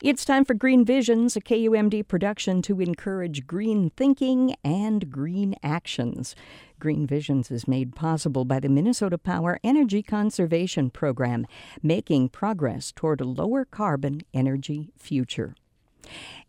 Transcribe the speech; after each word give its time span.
It's 0.00 0.24
time 0.24 0.44
for 0.44 0.54
Green 0.54 0.84
Visions, 0.84 1.34
a 1.34 1.40
KUMD 1.40 2.06
production 2.06 2.62
to 2.62 2.80
encourage 2.80 3.48
green 3.48 3.90
thinking 3.96 4.54
and 4.62 5.10
green 5.10 5.56
actions. 5.60 6.36
Green 6.78 7.04
Visions 7.04 7.50
is 7.50 7.66
made 7.66 7.96
possible 7.96 8.44
by 8.44 8.60
the 8.60 8.68
Minnesota 8.68 9.18
Power 9.18 9.58
Energy 9.64 10.04
Conservation 10.04 10.88
Program, 10.90 11.48
making 11.82 12.28
progress 12.28 12.92
toward 12.92 13.20
a 13.20 13.24
lower 13.24 13.64
carbon 13.64 14.20
energy 14.32 14.92
future. 14.96 15.56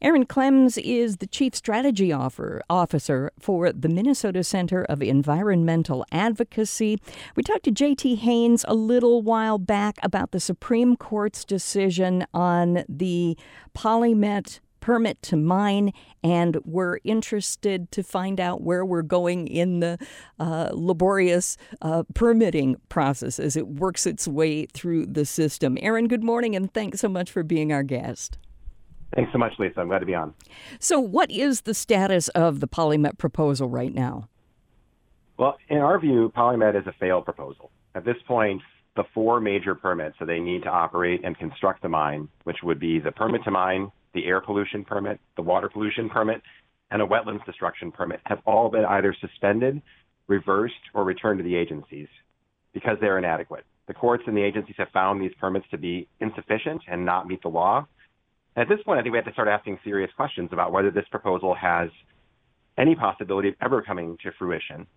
Aaron 0.02 0.26
Klemz 0.26 0.82
is 0.82 1.18
the 1.18 1.28
Chief 1.28 1.54
Strategy 1.54 2.14
Officer 2.14 3.32
for 3.38 3.74
the 3.74 3.90
Minnesota 3.90 4.46
Center 4.46 4.86
of 4.86 5.02
Environmental 5.02 6.06
Advocacy. 6.12 6.98
We 7.36 7.44
talked 7.44 7.64
to 7.64 7.72
J.T. 7.72 8.16
Haynes 8.16 8.64
a 8.68 8.76
little 8.76 9.22
while 9.22 9.58
back 9.58 9.98
about 10.02 10.32
the 10.32 10.40
Supreme 10.40 10.96
Court's 10.96 11.44
decision 11.44 12.26
on 12.34 12.86
the 12.88 13.38
Polymet 13.76 14.62
permit 14.80 15.22
to 15.22 15.36
mine, 15.36 15.92
and 16.24 16.58
we're 16.64 17.00
interested 17.04 17.92
to 17.92 18.02
find 18.02 18.40
out 18.40 18.62
where 18.62 18.86
we're 18.86 19.02
going 19.02 19.48
in 19.48 19.82
the 19.82 19.98
uh, 20.40 20.70
laborious 20.72 21.58
uh, 21.82 22.04
permitting 22.14 22.78
process 22.88 23.40
as 23.40 23.56
it 23.56 23.68
works 23.68 24.06
its 24.06 24.28
way 24.28 24.66
through 24.66 25.06
the 25.06 25.26
system. 25.26 25.78
Aaron, 25.82 26.08
good 26.08 26.24
morning, 26.24 26.56
and 26.56 26.74
thanks 26.74 27.02
so 27.02 27.10
much 27.10 27.32
for 27.32 27.44
being 27.44 27.74
our 27.74 27.84
guest. 27.84 28.38
Thanks 29.16 29.32
so 29.32 29.38
much, 29.38 29.54
Lisa. 29.58 29.82
I'm 29.82 29.88
glad 29.88 30.00
to 30.00 30.06
be 30.06 30.16
on. 30.16 30.34
So, 30.80 31.00
what 31.00 31.32
is 31.32 31.62
the 31.62 31.74
status 31.74 32.28
of 32.30 32.60
the 32.60 32.68
Polymet 32.68 33.18
proposal 33.18 33.68
right 33.68 33.94
now? 33.94 34.30
Well, 35.38 35.58
in 35.70 35.78
our 35.78 36.00
view, 36.00 36.32
Polymet 36.36 36.80
is 36.80 36.86
a 36.86 36.94
failed 37.00 37.26
proposal. 37.26 37.72
At 37.96 38.06
this 38.06 38.18
point, 38.28 38.62
the 38.96 39.04
four 39.14 39.40
major 39.40 39.74
permits 39.74 40.18
that 40.20 40.26
they 40.26 40.40
need 40.40 40.64
to 40.64 40.70
operate 40.70 41.22
and 41.24 41.38
construct 41.38 41.82
the 41.82 41.90
mine, 41.90 42.28
which 42.44 42.58
would 42.64 42.80
be 42.80 43.00
the 43.00 43.12
permit 43.12 43.44
to 43.46 43.52
mine, 43.52 43.92
the 44.14 44.26
air 44.26 44.42
pollution 44.42 44.84
permit, 44.84 45.20
the 45.38 45.42
water 45.42 45.70
pollution 45.70 46.10
permit, 46.10 46.42
and 46.92 47.02
a 47.02 47.06
wetlands 47.06 47.46
destruction 47.46 47.92
permit, 47.92 48.20
have 48.26 48.40
all 48.46 48.70
been 48.70 48.86
either 48.86 49.16
suspended, 49.22 49.82
reversed, 50.28 50.74
or 50.94 51.04
returned 51.04 51.38
to 51.40 51.44
the 51.44 51.56
agencies 51.56 52.08
because 52.74 52.98
they're 53.00 53.18
inadequate. 53.18 53.64
The 53.88 53.94
courts 53.94 54.24
and 54.28 54.36
the 54.36 54.44
agencies 54.44 54.76
have 54.78 54.90
found 54.90 55.22
these 55.22 55.34
permits 55.40 55.66
to 55.72 55.78
be 55.78 56.08
insufficient 56.20 56.82
and 56.88 57.06
not 57.06 57.28
meet 57.28 57.42
the 57.42 57.48
law, 57.48 57.88
at 58.60 58.68
this 58.68 58.80
point, 58.84 59.00
I 59.00 59.04
think 59.04 59.14
we 59.14 59.18
have 59.18 59.26
to 59.26 59.34
start 59.34 59.48
asking 59.48 59.80
serious 59.84 60.12
questions 60.16 60.50
about 60.52 60.72
whether 60.72 60.92
this 60.92 61.06
proposal 61.10 61.56
has 61.56 61.90
any 62.78 62.96
possibility 62.96 63.50
of 63.50 63.56
ever 63.62 63.82
coming 63.82 64.18
to 64.24 64.32
fruition, 64.38 64.88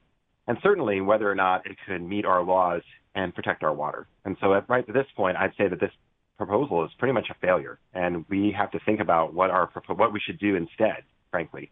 and 0.49 0.59
certainly 0.63 1.01
whether 1.01 1.31
or 1.31 1.35
not 1.35 1.67
it 1.67 1.77
could 1.87 2.03
meet 2.03 2.25
our 2.25 2.43
laws 2.43 2.83
and 3.15 3.35
protect 3.35 3.63
our 3.63 3.73
water. 3.73 4.07
And 4.25 4.37
so, 4.41 4.55
at, 4.55 4.69
right 4.69 4.85
at 4.87 4.95
this 4.95 5.07
point, 5.17 5.37
I'd 5.37 5.53
say 5.57 5.69
that 5.69 5.81
this 5.81 5.91
proposal 6.39 6.85
is 6.85 6.91
pretty 6.99 7.13
much 7.13 7.29
a 7.31 7.35
failure, 7.35 7.79
and 7.95 8.25
we 8.29 8.55
have 8.57 8.71
to 8.73 8.81
think 8.81 9.01
about 9.01 9.35
what 9.35 9.51
our 9.51 9.71
what 9.89 10.13
we 10.13 10.21
should 10.21 10.39
do 10.39 10.57
instead, 10.57 11.03
frankly, 11.31 11.71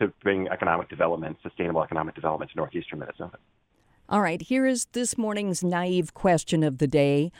to 0.00 0.12
bring 0.22 0.48
economic 0.48 0.88
development, 0.88 1.36
sustainable 1.42 1.82
economic 1.82 2.14
development 2.14 2.50
to 2.50 2.56
northeastern 2.56 2.98
Minnesota. 2.98 3.38
All 4.08 4.20
right, 4.20 4.42
here 4.42 4.66
is 4.66 4.86
this 4.92 5.16
morning's 5.16 5.62
naive 5.62 6.14
question 6.14 6.64
of 6.64 6.78
the 6.78 6.88
day. 6.88 7.30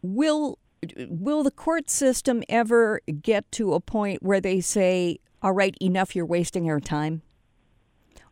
Will 0.00 0.58
will 1.08 1.42
the 1.42 1.50
court 1.50 1.90
system 1.90 2.42
ever 2.48 3.00
get 3.22 3.50
to 3.52 3.74
a 3.74 3.80
point 3.80 4.22
where 4.22 4.40
they 4.40 4.60
say, 4.60 5.18
"All 5.42 5.52
right, 5.52 5.76
enough, 5.80 6.14
you're 6.14 6.26
wasting 6.26 6.68
our 6.70 6.80
time"? 6.80 7.22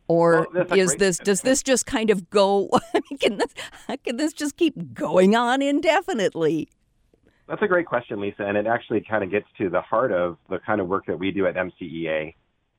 Or 0.06 0.46
well, 0.52 0.66
is 0.72 0.96
this 0.96 1.18
does 1.18 1.40
this 1.40 1.62
just 1.62 1.86
kind 1.86 2.10
of 2.10 2.28
go? 2.28 2.68
can 3.20 3.38
this 3.38 3.54
can 4.04 4.16
this 4.16 4.32
just 4.32 4.56
keep 4.56 4.94
going 4.94 5.34
on 5.34 5.62
indefinitely? 5.62 6.68
That's 7.48 7.62
a 7.62 7.66
great 7.66 7.86
question, 7.86 8.20
Lisa, 8.20 8.42
and 8.44 8.56
it 8.56 8.66
actually 8.66 9.02
kind 9.02 9.22
of 9.22 9.30
gets 9.30 9.46
to 9.58 9.68
the 9.68 9.80
heart 9.80 10.12
of 10.12 10.38
the 10.48 10.58
kind 10.58 10.80
of 10.80 10.88
work 10.88 11.06
that 11.06 11.18
we 11.18 11.30
do 11.30 11.46
at 11.46 11.54
MCEA, 11.54 12.34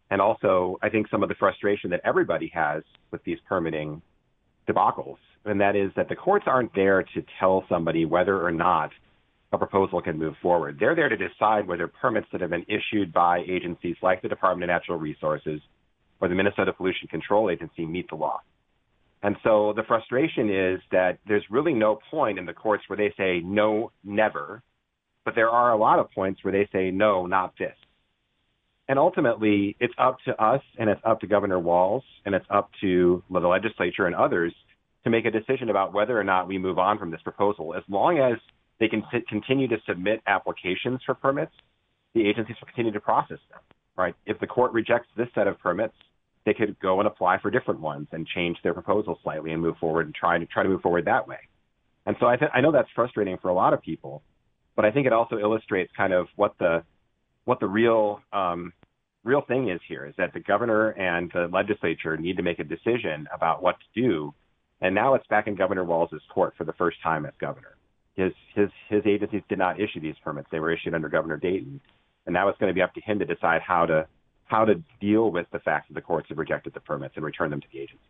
and 0.09 0.21
also 0.21 0.77
I 0.81 0.89
think 0.89 1.07
some 1.09 1.23
of 1.23 1.29
the 1.29 1.35
frustration 1.35 1.89
that 1.91 2.01
everybody 2.03 2.51
has 2.53 2.83
with 3.11 3.23
these 3.23 3.37
permitting 3.47 4.01
debacles, 4.67 5.17
and 5.45 5.59
that 5.61 5.75
is 5.75 5.91
that 5.95 6.09
the 6.09 6.15
courts 6.15 6.45
aren't 6.47 6.73
there 6.75 7.03
to 7.03 7.23
tell 7.39 7.63
somebody 7.69 8.05
whether 8.05 8.39
or 8.43 8.51
not 8.51 8.91
a 9.55 9.57
proposal 9.57 10.01
can 10.01 10.17
move 10.17 10.35
forward. 10.41 10.77
They're 10.79 10.95
there 10.95 11.09
to 11.09 11.17
decide 11.17 11.67
whether 11.67 11.87
permits 11.87 12.27
that 12.31 12.41
have 12.41 12.51
been 12.51 12.65
issued 12.67 13.11
by 13.11 13.39
agencies 13.47 13.95
like 14.01 14.21
the 14.21 14.29
Department 14.29 14.69
of 14.69 14.73
Natural 14.73 14.97
Resources 14.97 15.61
or 16.21 16.27
the 16.27 16.35
Minnesota 16.35 16.73
Pollution 16.73 17.07
Control 17.07 17.49
Agency 17.49 17.85
meet 17.85 18.09
the 18.09 18.15
law. 18.15 18.41
And 19.23 19.35
so 19.43 19.73
the 19.75 19.83
frustration 19.83 20.49
is 20.49 20.79
that 20.91 21.17
there's 21.27 21.43
really 21.49 21.73
no 21.73 21.99
point 22.11 22.37
in 22.37 22.45
the 22.45 22.53
courts 22.53 22.83
where 22.87 22.97
they 22.97 23.13
say 23.17 23.41
no, 23.43 23.91
never, 24.03 24.61
but 25.23 25.33
there 25.33 25.49
are 25.49 25.71
a 25.71 25.77
lot 25.77 25.99
of 25.99 26.11
points 26.11 26.43
where 26.43 26.51
they 26.51 26.69
say 26.71 26.91
no, 26.91 27.25
not 27.25 27.53
this. 27.57 27.75
And 28.87 28.99
ultimately, 28.99 29.75
it's 29.79 29.95
up 29.97 30.17
to 30.25 30.39
us 30.41 30.61
and 30.77 30.89
it's 30.89 31.01
up 31.03 31.21
to 31.21 31.27
Governor 31.27 31.59
Walz 31.59 32.03
and 32.25 32.35
it's 32.35 32.45
up 32.51 32.69
to 32.81 33.23
the 33.31 33.39
legislature 33.39 34.05
and 34.05 34.15
others 34.15 34.53
to 35.03 35.09
make 35.09 35.25
a 35.25 35.31
decision 35.31 35.69
about 35.69 35.93
whether 35.93 36.19
or 36.19 36.23
not 36.23 36.47
we 36.47 36.57
move 36.57 36.77
on 36.77 36.99
from 36.99 37.09
this 37.09 37.21
proposal. 37.21 37.73
As 37.75 37.83
long 37.89 38.19
as 38.19 38.37
they 38.79 38.87
can 38.87 39.03
continue 39.27 39.67
to 39.67 39.77
submit 39.87 40.21
applications 40.27 40.99
for 41.05 41.13
permits. 41.13 41.53
The 42.13 42.27
agencies 42.27 42.55
will 42.59 42.67
continue 42.67 42.91
to 42.91 42.99
process 42.99 43.39
them, 43.49 43.59
right? 43.97 44.15
If 44.25 44.39
the 44.39 44.47
court 44.47 44.73
rejects 44.73 45.07
this 45.17 45.27
set 45.35 45.47
of 45.47 45.59
permits, 45.59 45.95
they 46.45 46.53
could 46.53 46.79
go 46.79 46.99
and 46.99 47.07
apply 47.07 47.39
for 47.39 47.49
different 47.49 47.79
ones 47.79 48.07
and 48.11 48.27
change 48.27 48.57
their 48.63 48.73
proposal 48.73 49.19
slightly 49.23 49.51
and 49.51 49.61
move 49.61 49.77
forward 49.77 50.05
and 50.05 50.15
try 50.15 50.37
to 50.37 50.45
try 50.45 50.63
to 50.63 50.69
move 50.69 50.81
forward 50.81 51.05
that 51.05 51.27
way. 51.27 51.39
And 52.05 52.15
so 52.19 52.27
I, 52.27 52.35
th- 52.37 52.51
I 52.53 52.61
know 52.61 52.71
that's 52.71 52.89
frustrating 52.93 53.37
for 53.41 53.49
a 53.49 53.53
lot 53.53 53.73
of 53.73 53.81
people, 53.81 54.21
but 54.75 54.85
I 54.85 54.91
think 54.91 55.07
it 55.07 55.13
also 55.13 55.39
illustrates 55.39 55.91
kind 55.97 56.13
of 56.13 56.27
what 56.35 56.55
the 56.59 56.83
what 57.45 57.59
the 57.59 57.67
real 57.67 58.19
um, 58.31 58.73
real 59.23 59.41
thing 59.41 59.69
is 59.69 59.79
here 59.87 60.05
is 60.05 60.13
that 60.17 60.33
the 60.33 60.39
governor 60.39 60.89
and 60.89 61.31
the 61.33 61.49
legislature 61.51 62.15
need 62.17 62.37
to 62.37 62.43
make 62.43 62.59
a 62.59 62.63
decision 62.63 63.27
about 63.33 63.63
what 63.63 63.75
to 63.79 64.01
do. 64.01 64.33
And 64.81 64.93
now 64.93 65.15
it's 65.15 65.25
back 65.27 65.47
in 65.47 65.55
Governor 65.55 65.83
Walz's 65.83 66.21
court 66.31 66.53
for 66.57 66.63
the 66.63 66.73
first 66.73 66.97
time 67.01 67.25
as 67.25 67.33
governor 67.39 67.74
his 68.15 68.33
his 68.53 68.69
his 68.89 69.03
agencies 69.05 69.43
did 69.49 69.59
not 69.59 69.79
issue 69.79 69.99
these 69.99 70.15
permits. 70.23 70.47
They 70.51 70.59
were 70.59 70.71
issued 70.71 70.93
under 70.93 71.09
Governor 71.09 71.37
Dayton, 71.37 71.81
and 72.25 72.33
now 72.33 72.47
it's 72.47 72.57
going 72.59 72.69
to 72.69 72.73
be 72.73 72.81
up 72.81 72.93
to 72.93 73.01
him 73.01 73.19
to 73.19 73.25
decide 73.25 73.61
how 73.61 73.85
to 73.85 74.07
how 74.45 74.65
to 74.65 74.75
deal 75.01 75.31
with 75.31 75.47
the 75.51 75.59
fact 75.59 75.89
that 75.89 75.95
the 75.95 76.01
courts 76.01 76.29
have 76.29 76.37
rejected 76.37 76.73
the 76.73 76.79
permits 76.79 77.15
and 77.15 77.25
return 77.25 77.49
them 77.49 77.61
to 77.61 77.67
the 77.73 77.79
agency. 77.79 78.03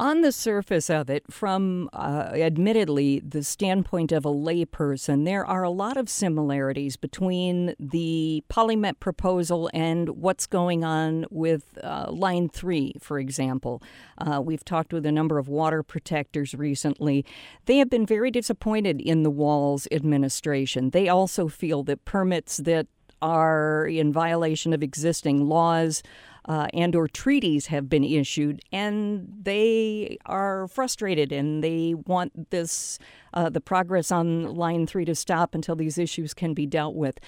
On 0.00 0.22
the 0.22 0.32
surface 0.32 0.90
of 0.90 1.08
it, 1.08 1.22
from 1.30 1.88
uh, 1.92 2.30
admittedly 2.34 3.20
the 3.20 3.44
standpoint 3.44 4.10
of 4.10 4.24
a 4.24 4.28
layperson, 4.28 5.24
there 5.24 5.46
are 5.46 5.62
a 5.62 5.70
lot 5.70 5.96
of 5.96 6.08
similarities 6.08 6.96
between 6.96 7.76
the 7.78 8.42
Polymet 8.50 8.98
proposal 8.98 9.70
and 9.72 10.08
what's 10.08 10.48
going 10.48 10.82
on 10.82 11.26
with 11.30 11.78
uh, 11.80 12.10
Line 12.10 12.48
3, 12.48 12.94
for 12.98 13.20
example. 13.20 13.80
Uh, 14.18 14.40
we've 14.40 14.64
talked 14.64 14.92
with 14.92 15.06
a 15.06 15.12
number 15.12 15.38
of 15.38 15.46
water 15.46 15.84
protectors 15.84 16.56
recently. 16.56 17.24
They 17.66 17.78
have 17.78 17.88
been 17.88 18.04
very 18.04 18.32
disappointed 18.32 19.00
in 19.00 19.22
the 19.22 19.30
Walz 19.30 19.86
administration. 19.92 20.90
They 20.90 21.08
also 21.08 21.46
feel 21.46 21.84
that 21.84 22.04
permits 22.04 22.56
that 22.56 22.88
are 23.22 23.86
in 23.86 24.12
violation 24.12 24.72
of 24.72 24.82
existing 24.82 25.46
laws 25.46 26.02
uh, 26.46 26.66
and 26.74 26.94
or 26.94 27.08
treaties 27.08 27.66
have 27.66 27.88
been 27.88 28.04
issued, 28.04 28.60
and 28.70 29.26
they 29.42 30.18
are 30.26 30.68
frustrated 30.68 31.32
and 31.32 31.64
they 31.64 31.94
want 31.94 32.50
this 32.50 32.98
uh, 33.32 33.48
the 33.48 33.60
progress 33.60 34.12
on 34.12 34.54
line 34.54 34.86
three 34.86 35.04
to 35.04 35.14
stop 35.14 35.54
until 35.54 35.74
these 35.74 35.98
issues 35.98 36.34
can 36.34 36.54
be 36.54 36.66
dealt 36.66 36.94
with. 36.94 37.18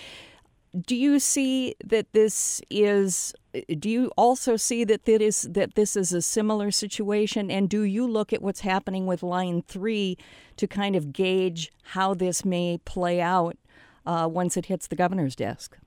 Do 0.79 0.95
you 0.95 1.19
see 1.19 1.75
that 1.85 2.13
this 2.13 2.61
is? 2.69 3.33
Do 3.79 3.89
you 3.89 4.11
also 4.19 4.57
see 4.57 4.85
that 4.85 5.07
that 5.07 5.23
is 5.23 5.49
that 5.51 5.75
this 5.75 5.97
is 5.97 6.13
a 6.13 6.21
similar 6.21 6.71
situation? 6.71 7.51
And 7.51 7.71
do 7.71 7.83
you 7.83 8.07
look 8.07 8.35
at 8.35 8.43
what's 8.43 8.61
happening 8.61 9.07
with 9.07 9.23
line 9.23 9.63
three 9.63 10.19
to 10.57 10.67
kind 10.67 10.95
of 10.95 11.15
gauge 11.15 11.73
how 11.83 12.13
this 12.13 12.45
may 12.45 12.79
play 12.85 13.23
out 13.23 13.57
uh, 14.05 14.29
once 14.31 14.59
it 14.59 14.67
hits 14.67 14.87
the 14.87 14.97
governor's 14.97 15.35
desk? 15.35 15.79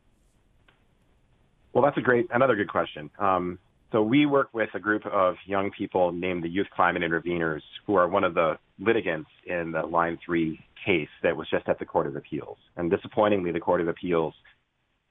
Well, 1.74 1.84
that's 1.84 1.98
a 1.98 2.02
great, 2.02 2.28
another 2.34 2.56
good 2.56 2.70
question. 2.70 3.10
Um, 3.20 3.60
so 3.92 4.04
we 4.04 4.26
work 4.26 4.50
with 4.54 4.70
a 4.76 4.80
group 4.80 5.06
of 5.06 5.36
young 5.46 5.72
people 5.72 6.12
named 6.12 6.44
the 6.44 6.50
Youth 6.50 6.68
Climate 6.76 7.02
Interveners, 7.02 7.62
who 7.86 7.96
are 7.96 8.08
one 8.08 8.24
of 8.24 8.36
the 8.36 8.58
litigants 8.80 9.30
in 9.46 9.72
the 9.72 9.82
Line 9.82 10.20
3 10.24 10.60
case 10.86 11.10
that 11.24 11.36
was 11.36 11.50
just 11.50 11.68
at 11.68 11.80
the 11.80 11.86
Court 11.86 12.06
of 12.08 12.16
Appeals. 12.16 12.58
And 12.78 12.92
disappointingly, 12.92 13.52
the 13.52 13.60
Court 13.60 13.82
of 13.82 13.88
Appeals 13.88 14.34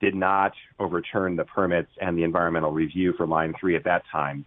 did 0.01 0.15
not 0.15 0.53
overturn 0.79 1.35
the 1.35 1.45
permits 1.45 1.91
and 2.01 2.17
the 2.17 2.23
environmental 2.23 2.71
review 2.71 3.15
for 3.17 3.27
Line 3.27 3.53
3 3.61 3.77
at 3.77 3.85
that 3.85 4.03
time 4.11 4.45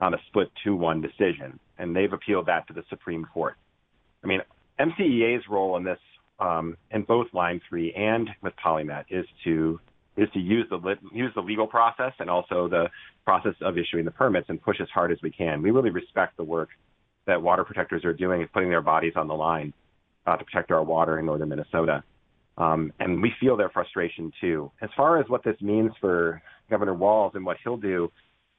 on 0.00 0.14
a 0.14 0.18
split 0.28 0.50
2-1 0.64 1.02
decision. 1.02 1.58
And 1.78 1.94
they've 1.96 2.12
appealed 2.12 2.46
that 2.46 2.66
to 2.68 2.72
the 2.72 2.84
Supreme 2.88 3.24
Court. 3.24 3.56
I 4.22 4.28
mean, 4.28 4.40
MCEA's 4.78 5.44
role 5.48 5.76
in 5.76 5.84
this, 5.84 5.98
um, 6.38 6.76
in 6.92 7.02
both 7.02 7.26
Line 7.32 7.60
3 7.68 7.92
and 7.94 8.30
with 8.40 8.54
Polymet, 8.64 9.06
is 9.10 9.26
to 9.44 9.80
is 10.16 10.28
to 10.32 10.38
use 10.38 10.66
the 10.70 10.78
use 11.12 11.32
the 11.34 11.40
legal 11.40 11.66
process 11.66 12.12
and 12.18 12.30
also 12.30 12.68
the 12.68 12.86
process 13.24 13.54
of 13.60 13.76
issuing 13.78 14.04
the 14.04 14.10
permits 14.10 14.48
and 14.48 14.62
push 14.62 14.80
as 14.80 14.88
hard 14.94 15.10
as 15.10 15.18
we 15.22 15.30
can. 15.30 15.62
We 15.62 15.70
really 15.70 15.90
respect 15.90 16.36
the 16.36 16.44
work 16.44 16.68
that 17.26 17.40
water 17.40 17.64
protectors 17.64 18.04
are 18.04 18.12
doing, 18.12 18.42
and 18.42 18.52
putting 18.52 18.68
their 18.68 18.82
bodies 18.82 19.14
on 19.16 19.28
the 19.28 19.34
line 19.34 19.72
uh, 20.26 20.36
to 20.36 20.44
protect 20.44 20.70
our 20.70 20.84
water 20.84 21.18
in 21.18 21.26
northern 21.26 21.48
Minnesota. 21.48 22.02
Um, 22.56 22.92
and 23.00 23.20
we 23.20 23.32
feel 23.40 23.56
their 23.56 23.70
frustration 23.70 24.32
too. 24.40 24.70
As 24.80 24.90
far 24.96 25.18
as 25.18 25.28
what 25.28 25.42
this 25.42 25.56
means 25.60 25.90
for 26.00 26.40
Governor 26.70 26.94
Walz 26.94 27.32
and 27.34 27.44
what 27.44 27.56
he'll 27.64 27.76
do, 27.76 28.12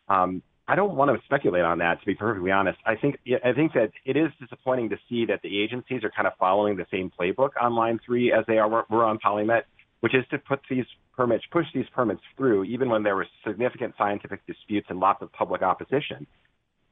um, 0.10 0.42
I 0.68 0.75
don't 0.75 0.96
want 0.96 1.16
to 1.16 1.24
speculate 1.25 1.63
on 1.63 1.78
that. 1.78 2.00
To 2.00 2.06
be 2.06 2.16
perfectly 2.16 2.51
honest, 2.51 2.80
I 2.86 2.96
think 2.96 3.19
I 3.44 3.54
think 3.54 3.74
that 3.74 3.92
it 4.04 4.18
is 4.18 4.31
disappointing 4.42 4.90
to 4.90 4.98
see 5.08 5.25
that 5.28 5.42
the 5.44 5.63
agencies 5.63 6.04
are 6.04 6.12
kind 6.12 6.28
of 6.28 6.34
following 6.40 6.75
the 6.75 6.88
same 6.92 7.12
playbook 7.18 7.51
on 7.62 7.75
Line 7.75 8.00
Three 8.06 8.34
as 8.34 8.44
they 8.48 8.58
are 8.58 8.68
were 8.68 9.06
on 9.06 9.19
PolyMet, 9.19 9.62
which 10.00 10.16
is 10.16 10.25
to 10.31 10.40
put 10.40 10.60
these 10.69 10.86
permits, 11.16 11.44
push 11.52 11.66
these 11.74 11.86
permits 11.94 12.22
through, 12.38 12.66
even 12.66 12.90
when 12.90 13.04
there 13.04 13.16
were 13.16 13.28
significant 13.46 13.94
scientific 13.98 14.46
disputes 14.46 14.88
and 14.90 15.00
lots 15.00 15.22
of 15.22 15.32
public 15.34 15.62
opposition. 15.62 16.26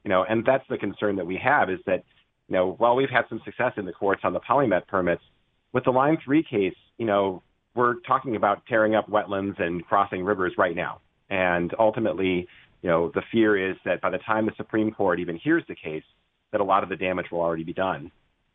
You 0.04 0.10
know, 0.10 0.24
and 0.28 0.44
that's 0.44 0.64
the 0.68 0.78
concern 0.78 1.16
that 1.16 1.26
we 1.26 1.36
have 1.42 1.70
is 1.70 1.80
that, 1.86 2.04
you 2.48 2.56
know, 2.56 2.72
while 2.78 2.94
we've 2.94 3.10
had 3.10 3.24
some 3.28 3.40
success 3.44 3.72
in 3.76 3.86
the 3.86 3.92
courts 3.92 4.22
on 4.24 4.32
the 4.32 4.40
PolyMet 4.40 4.86
permits, 4.86 5.22
with 5.72 5.84
the 5.84 5.90
Line 5.90 6.18
Three 6.24 6.42
case, 6.42 6.76
you 6.98 7.06
know, 7.06 7.42
we're 7.74 7.94
talking 8.06 8.36
about 8.36 8.62
tearing 8.66 8.94
up 8.94 9.08
wetlands 9.08 9.60
and 9.60 9.84
crossing 9.84 10.24
rivers 10.24 10.52
right 10.56 10.76
now, 10.76 11.00
and 11.30 11.74
ultimately 11.78 12.46
you 12.84 12.90
know, 12.90 13.10
the 13.14 13.22
fear 13.32 13.70
is 13.70 13.78
that 13.86 14.02
by 14.02 14.10
the 14.10 14.18
time 14.18 14.44
the 14.44 14.52
Supreme 14.58 14.90
Court 14.90 15.18
even 15.18 15.36
hears 15.36 15.64
the 15.66 15.74
case, 15.74 16.02
that 16.52 16.60
a 16.60 16.64
lot 16.64 16.82
of 16.82 16.90
the 16.90 16.96
damage 16.96 17.24
will 17.32 17.40
already 17.40 17.64
be 17.64 17.72
done. 17.72 18.12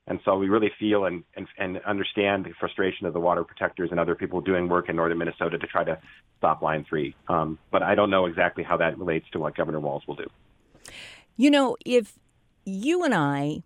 And 0.10 0.20
so 0.26 0.36
we 0.38 0.50
really 0.50 0.72
feel 0.80 1.06
and, 1.06 1.24
and, 1.36 1.48
and 1.60 1.80
understand 1.86 2.46
the 2.46 2.52
frustration 2.60 3.06
of 3.06 3.14
the 3.14 3.20
water 3.20 3.44
protectors 3.44 3.92
and 3.92 4.00
other 4.00 4.16
people 4.16 4.42
doing 4.42 4.68
work 4.68 4.90
in 4.90 4.96
northern 4.96 5.20
Minnesota 5.20 5.60
to 5.60 5.68
try 5.68 5.84
to 5.84 6.00
stop 6.40 6.64
Line 6.64 6.84
3. 6.90 7.16
Um, 7.28 7.60
but 7.72 7.84
I 7.84 7.94
don't 7.94 8.10
know 8.10 8.26
exactly 8.26 8.64
how 8.64 8.76
that 8.78 8.98
relates 8.98 9.30
to 9.32 9.40
what 9.40 9.56
Governor 9.56 9.80
Walz 9.80 10.08
will 10.08 10.16
do. 10.16 10.26
You 11.38 11.52
know, 11.52 11.78
if 11.86 12.18
you 12.66 13.04
and 13.04 13.14
I, 13.14 13.62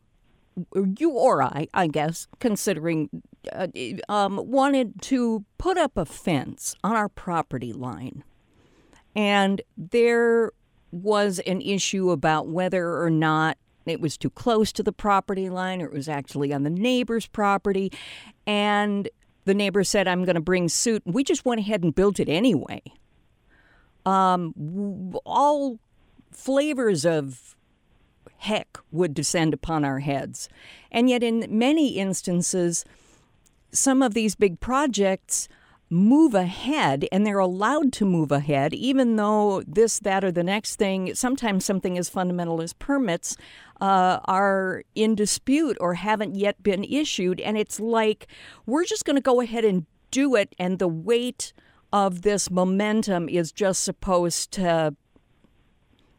you 0.98 1.12
or 1.12 1.42
I, 1.42 1.68
I 1.74 1.88
guess, 1.88 2.28
considering, 2.40 3.10
uh, 3.52 3.68
um, 4.10 4.40
wanted 4.46 5.02
to 5.04 5.46
put 5.58 5.78
up 5.78 5.96
a 5.96 6.06
fence 6.06 6.76
on 6.84 6.96
our 6.96 7.08
property 7.10 7.72
line, 7.72 8.24
and 9.16 9.62
there 9.78 10.52
was 10.92 11.40
an 11.40 11.62
issue 11.62 12.12
about 12.12 12.48
whether 12.48 13.02
or 13.02 13.10
not 13.10 13.58
it 13.86 14.00
was 14.00 14.18
too 14.18 14.30
close 14.30 14.72
to 14.74 14.84
the 14.84 14.92
property 14.92 15.50
line 15.50 15.82
or 15.82 15.86
it 15.86 15.94
was 15.94 16.10
actually 16.10 16.54
on 16.54 16.64
the 16.64 16.70
neighbor's 16.70 17.28
property. 17.28 17.92
And 18.48 19.10
the 19.46 19.54
neighbor 19.54 19.84
said, 19.84 20.08
I'm 20.08 20.26
going 20.26 20.36
to 20.36 20.42
bring 20.42 20.70
suit. 20.70 21.04
We 21.06 21.24
just 21.24 21.46
went 21.46 21.62
ahead 21.62 21.84
and 21.84 21.94
built 21.94 22.20
it 22.20 22.30
anyway. 22.30 22.82
Um, 24.06 25.16
all 25.26 25.80
flavors 26.32 27.06
of 27.06 27.56
heck 28.38 28.78
would 28.92 29.14
descend 29.14 29.54
upon 29.54 29.86
our 29.86 30.00
heads. 30.00 30.50
And 30.92 31.10
yet, 31.10 31.24
in 31.24 31.46
many 31.50 31.98
instances, 31.98 32.84
some 33.72 34.02
of 34.02 34.14
these 34.14 34.36
big 34.36 34.60
projects 34.60 35.48
move 35.94 36.34
ahead 36.34 37.08
and 37.12 37.26
they're 37.26 37.40
allowed 37.40 37.94
to 37.94 38.06
move 38.06 38.32
ahead, 38.32 38.74
even 38.74 39.16
though 39.16 39.62
this, 39.68 40.00
that, 40.00 40.24
or 40.24 40.32
the 40.32 40.44
next 40.44 40.76
thing, 40.76 41.14
sometimes 41.14 41.64
something 41.64 41.98
as 41.98 42.10
fundamental 42.10 42.62
as 42.62 42.74
permits, 42.74 43.38
uh, 43.80 44.20
are 44.26 44.84
in 44.96 45.16
dispute 45.16 45.78
or 45.80 45.94
haven't 45.94 46.36
yet 46.36 46.62
been 46.64 46.84
issued. 46.84 47.40
And 47.40 47.58
it's 47.58 47.80
like 47.80 48.28
we're 48.66 48.86
just 48.86 49.06
going 49.06 49.16
to 49.16 49.22
go 49.22 49.40
ahead 49.40 49.64
and 49.64 49.86
do 50.12 50.36
it, 50.36 50.54
and 50.60 50.78
the 50.78 50.88
weight 50.88 51.54
of 51.92 52.22
this 52.22 52.52
momentum 52.52 53.30
is 53.30 53.52
just 53.52 53.84
supposed 53.84 54.52
to 54.52 54.96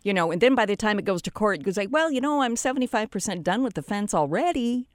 you 0.03 0.12
know, 0.12 0.31
and 0.31 0.43
then 0.43 0.55
by 0.55 0.67
the 0.67 0.77
time 0.77 0.99
it 0.99 1.06
goes 1.06 1.23
to 1.23 1.31
court, 1.31 1.61
it 1.61 1.62
goes 1.65 1.79
like, 1.79 1.88
well, 1.91 2.11
you 2.11 2.20
know, 2.20 2.43
I'm 2.43 2.56
75% 2.56 3.43
done 3.43 3.62
with 3.62 3.73
the 3.73 3.81
fence 3.81 4.12
already. 4.12 4.91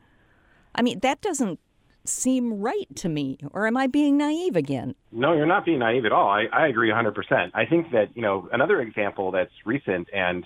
I 0.75 0.83
mean, 0.83 0.99
that 0.99 1.19
doesn't 1.19 1.59
seem 2.05 2.59
right 2.59 2.87
to 2.95 3.09
me, 3.09 3.37
or 3.51 3.67
am 3.67 3.77
I 3.77 3.87
being 3.87 4.17
naive 4.17 4.55
again? 4.55 4.95
No, 5.11 5.33
you're 5.33 5.45
not 5.45 5.65
being 5.65 5.79
naive 5.79 6.05
at 6.05 6.11
all. 6.11 6.29
I, 6.29 6.45
I 6.51 6.67
agree 6.67 6.89
100%. 6.89 7.51
I 7.53 7.65
think 7.65 7.91
that, 7.91 8.15
you 8.15 8.21
know, 8.21 8.49
another 8.51 8.81
example 8.81 9.31
that's 9.31 9.51
recent 9.65 10.07
and 10.13 10.45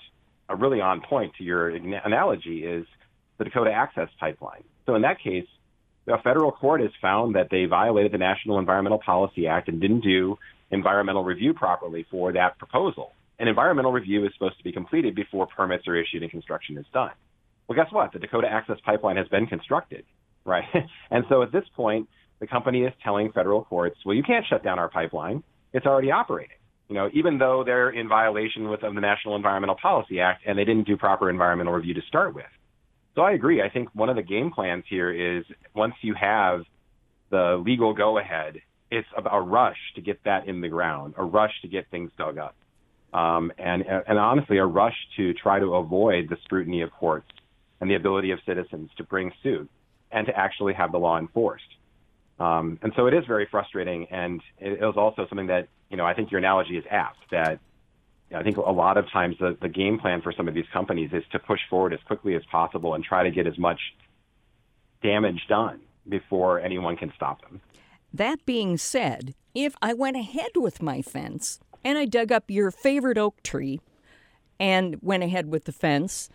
really 0.58 0.80
on 0.80 1.00
point 1.00 1.32
to 1.38 1.44
your 1.44 1.68
analogy 1.70 2.64
is 2.64 2.86
the 3.38 3.44
Dakota 3.44 3.72
Access 3.72 4.08
Pipeline. 4.20 4.64
So 4.86 4.94
in 4.94 5.02
that 5.02 5.20
case, 5.20 5.46
a 6.06 6.20
federal 6.22 6.52
court 6.52 6.80
has 6.82 6.90
found 7.00 7.34
that 7.34 7.48
they 7.50 7.64
violated 7.64 8.12
the 8.12 8.18
National 8.18 8.58
Environmental 8.58 8.98
Policy 8.98 9.46
Act 9.46 9.68
and 9.68 9.80
didn't 9.80 10.00
do 10.00 10.38
environmental 10.70 11.24
review 11.24 11.54
properly 11.54 12.06
for 12.10 12.32
that 12.32 12.58
proposal. 12.58 13.12
An 13.38 13.48
environmental 13.48 13.92
review 13.92 14.24
is 14.26 14.32
supposed 14.34 14.58
to 14.58 14.64
be 14.64 14.72
completed 14.72 15.14
before 15.14 15.46
permits 15.46 15.88
are 15.88 15.96
issued 15.96 16.22
and 16.22 16.30
construction 16.30 16.76
is 16.76 16.84
done. 16.92 17.12
Well, 17.66 17.76
guess 17.76 17.90
what? 17.90 18.12
The 18.12 18.18
Dakota 18.18 18.48
Access 18.50 18.78
Pipeline 18.84 19.16
has 19.16 19.28
been 19.28 19.46
constructed 19.46 20.04
right? 20.44 20.64
and 21.10 21.24
so 21.28 21.42
at 21.42 21.52
this 21.52 21.64
point, 21.76 22.08
the 22.40 22.46
company 22.46 22.82
is 22.82 22.92
telling 23.02 23.32
federal 23.32 23.64
courts, 23.64 23.96
well, 24.04 24.14
you 24.14 24.22
can't 24.22 24.44
shut 24.48 24.62
down 24.62 24.78
our 24.78 24.88
pipeline. 24.88 25.42
It's 25.72 25.86
already 25.86 26.10
operating. 26.10 26.56
You 26.88 26.96
know, 26.96 27.08
even 27.14 27.38
though 27.38 27.62
they're 27.64 27.90
in 27.90 28.08
violation 28.08 28.68
with 28.68 28.82
of 28.82 28.94
the 28.94 29.00
National 29.00 29.36
Environmental 29.36 29.76
Policy 29.80 30.20
Act 30.20 30.42
and 30.46 30.58
they 30.58 30.64
didn't 30.64 30.86
do 30.86 30.96
proper 30.96 31.30
environmental 31.30 31.72
review 31.72 31.94
to 31.94 32.02
start 32.08 32.34
with. 32.34 32.44
So 33.14 33.22
I 33.22 33.32
agree. 33.32 33.62
I 33.62 33.70
think 33.70 33.88
one 33.94 34.08
of 34.08 34.16
the 34.16 34.22
game 34.22 34.50
plans 34.50 34.84
here 34.88 35.10
is 35.10 35.44
once 35.74 35.94
you 36.02 36.14
have 36.20 36.62
the 37.30 37.62
legal 37.64 37.94
go 37.94 38.18
ahead, 38.18 38.56
it's 38.90 39.08
a 39.16 39.40
rush 39.40 39.78
to 39.94 40.02
get 40.02 40.22
that 40.24 40.46
in 40.46 40.60
the 40.60 40.68
ground, 40.68 41.14
a 41.16 41.24
rush 41.24 41.52
to 41.62 41.68
get 41.68 41.90
things 41.90 42.10
dug 42.18 42.38
up. 42.38 42.54
Um, 43.12 43.52
and, 43.58 43.84
and 43.86 44.18
honestly, 44.18 44.58
a 44.58 44.66
rush 44.66 44.96
to 45.16 45.32
try 45.34 45.60
to 45.60 45.74
avoid 45.76 46.28
the 46.28 46.36
scrutiny 46.44 46.82
of 46.82 46.90
courts 46.92 47.30
and 47.80 47.88
the 47.88 47.94
ability 47.94 48.32
of 48.32 48.40
citizens 48.44 48.90
to 48.98 49.04
bring 49.04 49.32
suit 49.42 49.70
and 50.14 50.26
to 50.26 50.38
actually 50.38 50.72
have 50.72 50.92
the 50.92 50.98
law 50.98 51.18
enforced. 51.18 51.64
Um, 52.38 52.78
and 52.82 52.92
so 52.96 53.06
it 53.06 53.14
is 53.14 53.24
very 53.26 53.46
frustrating, 53.50 54.06
and 54.10 54.40
it, 54.58 54.80
it 54.80 54.80
was 54.80 54.96
also 54.96 55.26
something 55.28 55.48
that 55.48 55.68
you 55.90 55.96
know 55.96 56.06
I 56.06 56.14
think 56.14 56.30
your 56.30 56.38
analogy 56.38 56.76
is 56.76 56.84
apt. 56.90 57.18
That 57.30 57.60
I 58.34 58.42
think 58.42 58.56
a 58.56 58.60
lot 58.60 58.96
of 58.96 59.10
times 59.10 59.36
the, 59.38 59.56
the 59.60 59.68
game 59.68 59.98
plan 59.98 60.22
for 60.22 60.32
some 60.32 60.48
of 60.48 60.54
these 60.54 60.66
companies 60.72 61.10
is 61.12 61.22
to 61.32 61.38
push 61.38 61.60
forward 61.68 61.92
as 61.92 62.00
quickly 62.06 62.34
as 62.34 62.42
possible 62.50 62.94
and 62.94 63.04
try 63.04 63.24
to 63.24 63.30
get 63.30 63.46
as 63.46 63.58
much 63.58 63.80
damage 65.02 65.46
done 65.48 65.80
before 66.08 66.60
anyone 66.60 66.96
can 66.96 67.12
stop 67.14 67.42
them. 67.42 67.60
That 68.12 68.44
being 68.46 68.76
said, 68.78 69.34
if 69.54 69.74
I 69.82 69.92
went 69.92 70.16
ahead 70.16 70.52
with 70.56 70.82
my 70.82 71.02
fence 71.02 71.60
and 71.84 71.98
I 71.98 72.06
dug 72.06 72.32
up 72.32 72.44
your 72.48 72.70
favorite 72.70 73.18
oak 73.18 73.42
tree 73.42 73.80
and 74.58 74.96
went 75.02 75.22
ahead 75.22 75.50
with 75.50 75.64
the 75.64 75.72
fence, 75.72 76.28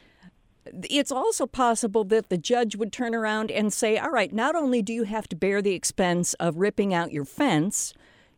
it's 0.65 1.11
also 1.11 1.45
possible 1.47 2.03
that 2.05 2.29
the 2.29 2.37
judge 2.37 2.75
would 2.75 2.91
turn 2.91 3.15
around 3.15 3.51
and 3.51 3.71
say, 3.73 3.97
all 3.97 4.11
right, 4.11 4.33
not 4.33 4.55
only 4.55 4.81
do 4.81 4.93
you 4.93 5.03
have 5.03 5.27
to 5.29 5.35
bear 5.35 5.61
the 5.61 5.73
expense 5.73 6.33
of 6.35 6.57
ripping 6.57 6.93
out 6.93 7.11
your 7.11 7.25
fence, 7.25 7.93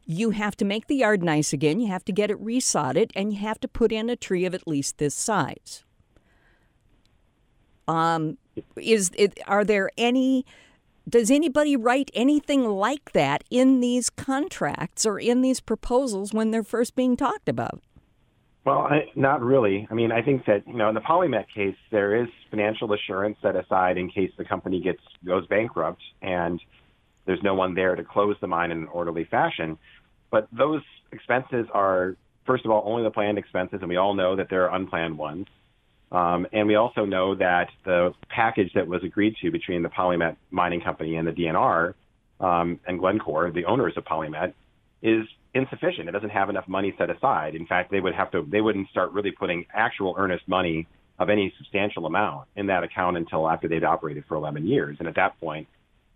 you 0.05 0.31
have 0.31 0.55
to 0.57 0.65
make 0.65 0.87
the 0.87 0.95
yard 0.95 1.23
nice 1.23 1.53
again, 1.53 1.79
you 1.79 1.87
have 1.87 2.05
to 2.05 2.11
get 2.11 2.31
it 2.31 2.43
resodded, 2.43 3.11
and 3.15 3.33
you 3.33 3.39
have 3.39 3.59
to 3.59 3.67
put 3.67 3.91
in 3.91 4.09
a 4.09 4.15
tree 4.15 4.45
of 4.45 4.53
at 4.53 4.67
least 4.67 4.97
this 4.97 5.15
size. 5.15 5.83
Um, 7.87 8.37
is 8.75 9.11
it, 9.15 9.39
are 9.47 9.63
there 9.63 9.89
any? 9.97 10.45
Does 11.09 11.31
anybody 11.31 11.75
write 11.75 12.11
anything 12.13 12.63
like 12.69 13.11
that 13.13 13.43
in 13.49 13.79
these 13.79 14.09
contracts 14.09 15.05
or 15.05 15.19
in 15.19 15.41
these 15.41 15.59
proposals 15.59 16.31
when 16.31 16.51
they're 16.51 16.63
first 16.63 16.95
being 16.95 17.17
talked 17.17 17.49
about? 17.49 17.81
Well, 18.63 18.79
I, 18.79 19.09
not 19.15 19.41
really. 19.41 19.87
I 19.89 19.95
mean, 19.95 20.11
I 20.11 20.21
think 20.21 20.45
that 20.45 20.67
you 20.67 20.75
know, 20.75 20.89
in 20.89 20.95
the 20.95 21.01
Polymet 21.01 21.45
case, 21.53 21.75
there 21.91 22.21
is 22.21 22.27
financial 22.51 22.93
assurance 22.93 23.37
set 23.41 23.55
aside 23.55 23.97
in 23.97 24.09
case 24.09 24.31
the 24.37 24.45
company 24.45 24.79
gets 24.81 25.01
goes 25.25 25.47
bankrupt 25.47 26.01
and 26.21 26.61
there's 27.25 27.41
no 27.43 27.53
one 27.53 27.75
there 27.75 27.95
to 27.95 28.03
close 28.03 28.35
the 28.41 28.47
mine 28.47 28.71
in 28.71 28.79
an 28.79 28.87
orderly 28.87 29.25
fashion. 29.25 29.77
But 30.31 30.47
those 30.51 30.81
expenses 31.11 31.67
are, 31.73 32.15
first 32.45 32.65
of 32.65 32.71
all, 32.71 32.83
only 32.85 33.03
the 33.03 33.11
planned 33.11 33.37
expenses, 33.37 33.79
and 33.81 33.89
we 33.89 33.97
all 33.97 34.13
know 34.13 34.35
that 34.35 34.47
there 34.49 34.67
are 34.67 34.75
unplanned 34.75 35.17
ones. 35.17 35.47
Um, 36.11 36.45
and 36.51 36.67
we 36.67 36.75
also 36.75 37.05
know 37.05 37.35
that 37.35 37.69
the 37.85 38.13
package 38.29 38.71
that 38.75 38.87
was 38.87 39.03
agreed 39.03 39.35
to 39.41 39.51
between 39.51 39.81
the 39.81 39.89
Polymet 39.89 40.35
Mining 40.49 40.81
Company 40.81 41.15
and 41.15 41.27
the 41.27 41.31
DNR 41.31 41.93
um, 42.39 42.79
and 42.85 42.99
Glencore, 42.99 43.51
the 43.51 43.65
owners 43.65 43.93
of 43.95 44.03
Polymet, 44.03 44.53
is 45.01 45.25
insufficient. 45.53 46.07
It 46.07 46.11
doesn't 46.11 46.29
have 46.29 46.49
enough 46.49 46.67
money 46.67 46.93
set 46.97 47.09
aside. 47.09 47.55
In 47.55 47.65
fact, 47.65 47.91
they 47.91 47.99
would 47.99 48.13
have 48.13 48.31
to 48.31 48.45
they 48.49 48.61
wouldn't 48.61 48.89
start 48.89 49.11
really 49.11 49.31
putting 49.31 49.65
actual 49.73 50.15
earnest 50.17 50.47
money 50.47 50.87
of 51.19 51.29
any 51.29 51.53
substantial 51.57 52.05
amount 52.05 52.47
in 52.55 52.67
that 52.67 52.83
account 52.83 53.17
until 53.17 53.47
after 53.47 53.67
they'd 53.67 53.83
operated 53.83 54.23
for 54.27 54.35
11 54.35 54.65
years, 54.65 54.97
and 54.99 55.07
at 55.07 55.15
that 55.15 55.39
point, 55.39 55.67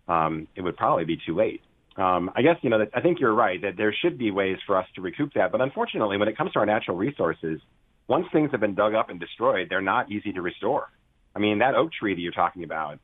um, 0.08 0.48
it 0.56 0.62
would 0.62 0.76
probably 0.76 1.04
be 1.04 1.18
too 1.24 1.34
late. 1.34 1.60
Um, 1.96 2.30
I 2.34 2.42
guess 2.42 2.56
you 2.62 2.70
know 2.70 2.84
I 2.94 3.00
think 3.00 3.20
you're 3.20 3.34
right 3.34 3.60
that 3.62 3.76
there 3.76 3.94
should 4.02 4.18
be 4.18 4.30
ways 4.30 4.58
for 4.66 4.76
us 4.76 4.86
to 4.96 5.00
recoup 5.00 5.32
that, 5.34 5.52
but 5.52 5.60
unfortunately, 5.60 6.16
when 6.16 6.28
it 6.28 6.36
comes 6.36 6.52
to 6.52 6.58
our 6.58 6.66
natural 6.66 6.96
resources, 6.96 7.60
once 8.08 8.26
things 8.32 8.50
have 8.52 8.60
been 8.60 8.74
dug 8.74 8.94
up 8.94 9.10
and 9.10 9.18
destroyed, 9.20 9.68
they're 9.70 9.80
not 9.80 10.10
easy 10.10 10.32
to 10.32 10.42
restore. 10.42 10.88
I 11.34 11.38
mean, 11.38 11.58
that 11.58 11.74
oak 11.74 11.92
tree 11.92 12.14
that 12.14 12.20
you're 12.20 12.32
talking 12.32 12.64
about 12.64 12.98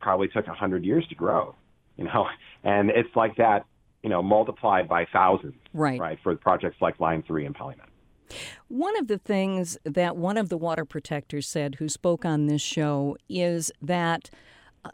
probably 0.00 0.28
took 0.28 0.46
100 0.46 0.84
years 0.84 1.06
to 1.08 1.14
grow, 1.14 1.54
you 1.96 2.04
know, 2.04 2.26
and 2.64 2.90
it's 2.90 3.14
like 3.14 3.36
that 3.36 3.64
you 4.06 4.10
know, 4.10 4.22
multiplied 4.22 4.88
by 4.88 5.04
thousands, 5.12 5.56
right? 5.74 5.98
Right 5.98 6.16
for 6.22 6.36
projects 6.36 6.76
like 6.80 7.00
Line 7.00 7.24
Three 7.26 7.44
and 7.44 7.56
PolyMet. 7.56 7.88
One 8.68 8.96
of 8.96 9.08
the 9.08 9.18
things 9.18 9.76
that 9.82 10.16
one 10.16 10.36
of 10.36 10.48
the 10.48 10.56
water 10.56 10.84
protectors 10.84 11.48
said, 11.48 11.74
who 11.80 11.88
spoke 11.88 12.24
on 12.24 12.46
this 12.46 12.62
show, 12.62 13.16
is 13.28 13.72
that 13.82 14.30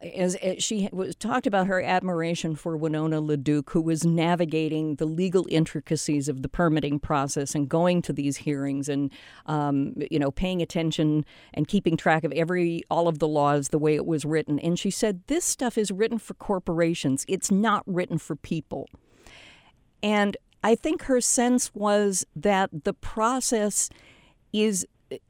as, 0.01 0.35
as, 0.37 0.63
she 0.63 0.89
was 0.93 1.15
talked 1.17 1.47
about 1.47 1.67
her 1.67 1.83
admiration 1.83 2.55
for 2.55 2.77
Winona 2.77 3.21
LaDuke, 3.21 3.71
who 3.71 3.81
was 3.81 4.05
navigating 4.05 4.97
the 4.97 5.07
legal 5.07 5.47
intricacies 5.49 6.29
of 6.29 6.43
the 6.43 6.49
permitting 6.49 6.99
process 6.99 7.55
and 7.55 7.69
going 7.69 8.03
to 8.03 8.13
these 8.13 8.39
hearings 8.39 8.89
and 8.89 9.11
um, 9.47 9.95
you 10.11 10.19
know 10.19 10.31
paying 10.31 10.63
attention 10.63 11.25
and 11.55 11.69
keeping 11.69 11.97
track 11.97 12.25
of 12.25 12.33
every 12.33 12.83
all 12.91 13.09
of 13.09 13.19
the 13.19 13.29
laws 13.29 13.69
the 13.69 13.79
way 13.79 13.95
it 13.95 14.07
was 14.07 14.25
written. 14.25 14.59
And 14.59 14.79
she 14.79 14.91
said 14.91 15.23
this 15.27 15.45
stuff 15.45 15.77
is 15.77 15.91
written 15.91 16.19
for 16.19 16.35
corporations. 16.35 17.25
It's 17.29 17.51
not 17.51 17.83
written 17.87 18.19
for 18.19 18.37
people. 18.37 18.89
And 20.03 20.37
I 20.65 20.75
think 20.75 21.03
her 21.05 21.21
sense 21.21 21.75
was 21.75 22.27
that 22.37 22.85
the 22.85 22.95
process 22.95 23.89
is 24.53 24.87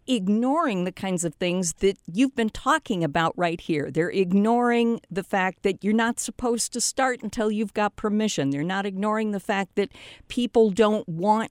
ignoring 0.06 0.84
the 0.84 0.92
kinds 0.92 1.24
of 1.24 1.34
things 1.34 1.74
that 1.74 1.98
you've 2.12 2.34
been 2.34 2.50
talking 2.50 3.02
about 3.02 3.32
right 3.36 3.60
here. 3.60 3.90
They're 3.90 4.10
ignoring 4.10 5.00
the 5.10 5.22
fact 5.22 5.62
that 5.62 5.82
you're 5.82 5.94
not 5.94 6.20
supposed 6.20 6.72
to 6.72 6.80
start 6.80 7.22
until 7.22 7.50
you've 7.50 7.74
got 7.74 7.96
permission. 7.96 8.50
They're 8.50 8.62
not 8.62 8.86
ignoring 8.86 9.32
the 9.32 9.40
fact 9.40 9.74
that 9.76 9.90
people 10.28 10.70
don't 10.70 11.08
want 11.08 11.50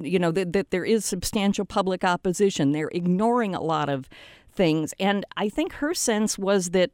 you 0.00 0.18
know 0.18 0.30
that, 0.30 0.52
that 0.52 0.70
there 0.70 0.84
is 0.84 1.04
substantial 1.04 1.64
public 1.64 2.04
opposition. 2.04 2.70
They're 2.70 2.90
ignoring 2.92 3.54
a 3.54 3.60
lot 3.60 3.88
of 3.88 4.08
things. 4.52 4.94
And 5.00 5.24
I 5.36 5.48
think 5.48 5.74
her 5.74 5.94
sense 5.94 6.38
was 6.38 6.70
that 6.70 6.90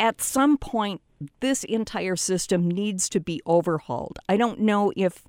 at 0.00 0.20
some 0.20 0.58
point 0.58 1.00
this 1.40 1.64
entire 1.64 2.16
system 2.16 2.68
needs 2.68 3.08
to 3.10 3.20
be 3.20 3.40
overhauled. 3.46 4.18
I 4.28 4.36
don't 4.36 4.60
know 4.60 4.92
if 4.96 5.24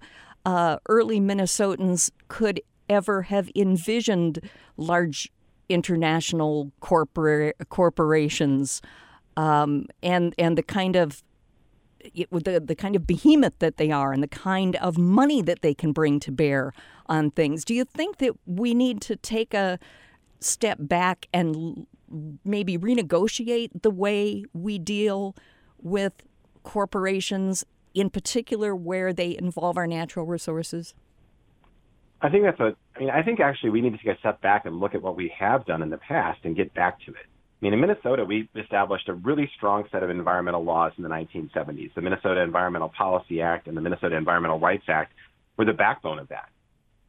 uh, 0.45 0.77
early 0.88 1.19
Minnesotans 1.19 2.12
could 2.27 2.62
ever 2.89 3.24
have 3.24 3.50
envisioned 3.56 4.39
large 4.77 5.32
international 5.70 6.72
corpora- 6.80 7.54
corporations 7.70 8.82
um, 9.38 9.86
and 10.04 10.34
and 10.38 10.58
the 10.58 10.63
kind 10.63 10.96
of 10.96 11.24
the 12.04 12.62
the 12.63 12.75
kind 12.75 12.96
of 12.96 13.08
behemoth 13.08 13.58
that 13.60 13.77
they 13.77 13.92
are 13.92 14.13
and 14.13 14.22
the 14.22 14.27
kind 14.27 14.75
of 14.77 14.98
money 14.98 15.42
that 15.42 15.62
they 15.62 15.74
can 15.74 15.92
bring 15.92 16.20
to 16.20 16.32
bear 16.32 16.72
on 17.08 17.32
things. 17.32 17.65
Do 17.65 17.74
you 17.74 17.84
think 17.84 18.18
that 18.18 18.34
we 18.46 18.74
need 18.74 19.01
to 19.01 19.15
take 19.15 19.54
a 19.54 19.80
step 20.39 20.77
back 20.80 21.27
and 21.34 21.88
maybe 22.44 22.77
renegotiate 22.77 23.82
the 23.82 23.89
way 23.89 24.46
we 24.54 24.77
deal 24.77 25.36
with 25.82 26.13
corporations, 26.63 27.63
in 27.94 28.10
particular 28.10 28.75
where 28.75 29.12
they 29.12 29.36
involve 29.38 29.77
our 29.77 29.88
natural 29.88 30.25
resources? 30.25 30.94
I 32.25 32.32
think 32.32 32.44
that's 32.44 32.60
a. 32.60 32.75
I 32.96 33.00
mean, 33.00 33.10
I 33.12 33.22
think 33.22 33.39
actually 33.39 33.70
we 33.70 33.82
need 33.82 33.91
to 33.91 33.98
take 33.98 34.15
a 34.15 34.20
step 34.20 34.41
back 34.41 34.65
and 34.65 34.79
look 34.79 34.96
at 34.96 35.01
what 35.01 35.15
we 35.15 35.32
have 35.38 35.63
done 35.67 35.84
in 35.84 35.91
the 35.91 35.98
past 35.98 36.39
and 36.44 36.55
get 36.55 36.74
back 36.74 37.00
to 37.05 37.12
it. 37.12 37.27
I 37.27 37.65
mean, 37.65 37.74
in 37.74 37.79
Minnesota, 37.79 38.25
we 38.25 38.50
established 38.55 39.08
a 39.10 39.13
really 39.13 39.50
strong 39.55 39.84
set 39.91 40.01
of 40.01 40.10
environmental 40.10 40.63
laws 40.63 40.91
in 40.98 41.03
the 41.03 41.10
1970s. 41.10 41.94
The 41.94 42.01
Minnesota 42.01 42.41
Environmental 42.41 42.89
Policy 42.89 43.41
Act 43.41 43.67
and 43.67 43.77
the 43.77 43.82
Minnesota 43.82 44.15
Environmental 44.15 44.60
Rights 44.60 44.86
Act 44.88 45.13
were 45.55 45.65
the 45.65 45.74
backbone 45.74 46.17
of 46.17 46.29
that. 46.29 46.50